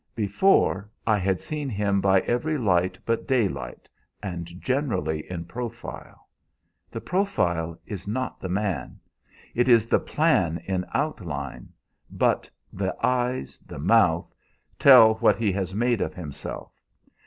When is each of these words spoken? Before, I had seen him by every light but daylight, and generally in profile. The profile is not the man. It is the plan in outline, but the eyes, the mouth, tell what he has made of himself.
Before, 0.15 0.89
I 1.05 1.19
had 1.19 1.39
seen 1.41 1.69
him 1.69 2.01
by 2.01 2.21
every 2.21 2.57
light 2.57 2.97
but 3.05 3.27
daylight, 3.27 3.87
and 4.23 4.47
generally 4.59 5.29
in 5.29 5.45
profile. 5.45 6.27
The 6.89 7.01
profile 7.01 7.79
is 7.85 8.07
not 8.07 8.39
the 8.39 8.49
man. 8.49 8.99
It 9.53 9.67
is 9.69 9.85
the 9.85 9.99
plan 9.99 10.57
in 10.65 10.85
outline, 10.95 11.69
but 12.09 12.49
the 12.73 12.95
eyes, 13.05 13.59
the 13.63 13.77
mouth, 13.77 14.33
tell 14.79 15.13
what 15.19 15.35
he 15.37 15.51
has 15.51 15.75
made 15.75 16.01
of 16.01 16.15
himself. 16.15 16.71